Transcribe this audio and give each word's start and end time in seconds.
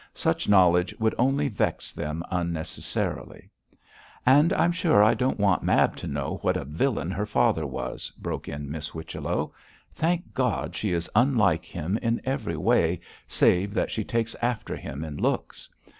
Such 0.15 0.49
knowledge 0.49 0.95
would 0.97 1.13
only 1.19 1.47
vex 1.47 1.91
them 1.91 2.23
unnecessarily.' 2.31 3.51
'And 4.25 4.51
I'm 4.51 4.71
sure 4.71 5.03
I 5.03 5.13
don't 5.13 5.37
want 5.39 5.61
Mab 5.61 5.95
to 5.97 6.07
know 6.07 6.39
what 6.41 6.57
a 6.57 6.65
villain 6.65 7.11
her 7.11 7.27
father 7.27 7.67
was,' 7.67 8.09
broke 8.17 8.49
in 8.49 8.71
Miss 8.71 8.87
Whichello. 8.95 9.53
'Thank 9.93 10.33
God 10.33 10.75
she 10.75 10.91
is 10.91 11.07
unlike 11.15 11.65
him 11.65 11.99
in 12.01 12.19
every 12.25 12.57
way, 12.57 12.99
save 13.27 13.75
that 13.75 13.91
she 13.91 14.03
takes 14.03 14.33
after 14.41 14.75
him 14.75 15.03
in 15.03 15.17
looks. 15.17 15.69